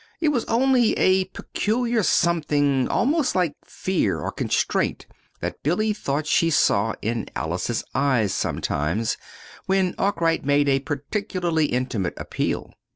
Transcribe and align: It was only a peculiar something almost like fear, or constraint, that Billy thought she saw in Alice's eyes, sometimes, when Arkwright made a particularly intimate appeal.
It 0.19 0.29
was 0.29 0.45
only 0.45 0.93
a 0.97 1.25
peculiar 1.25 2.01
something 2.01 2.87
almost 2.87 3.35
like 3.35 3.53
fear, 3.63 4.19
or 4.19 4.31
constraint, 4.31 5.05
that 5.41 5.61
Billy 5.61 5.93
thought 5.93 6.25
she 6.25 6.49
saw 6.49 6.95
in 7.03 7.27
Alice's 7.35 7.83
eyes, 7.93 8.33
sometimes, 8.33 9.15
when 9.67 9.93
Arkwright 9.99 10.43
made 10.43 10.67
a 10.67 10.79
particularly 10.79 11.65
intimate 11.67 12.15
appeal. 12.17 12.71